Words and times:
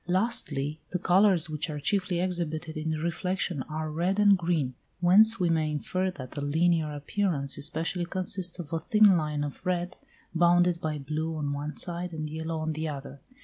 Lastly, 0.07 0.79
the 0.89 0.97
colours 0.97 1.47
which 1.47 1.69
are 1.69 1.79
chiefly 1.79 2.19
exhibited 2.19 2.75
in 2.75 2.89
reflection 2.93 3.61
are 3.69 3.91
red 3.91 4.17
and 4.17 4.35
green, 4.35 4.73
whence 4.99 5.39
we 5.39 5.47
may 5.47 5.69
infer 5.69 6.09
that 6.09 6.31
the 6.31 6.41
linear 6.43 6.91
appearance 6.91 7.55
especially 7.55 8.05
consists 8.05 8.57
of 8.57 8.73
a 8.73 8.79
thin 8.79 9.15
line 9.15 9.43
of 9.43 9.63
red, 9.63 9.95
bounded 10.33 10.81
by 10.81 10.97
blue 10.97 11.35
on 11.35 11.53
one 11.53 11.77
side 11.77 12.13
and 12.13 12.31
yellow 12.31 12.57
on 12.57 12.73
the 12.73 12.87
other. 12.89 13.21